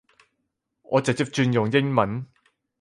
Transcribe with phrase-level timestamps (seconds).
[0.81, 2.25] 我直接轉用英文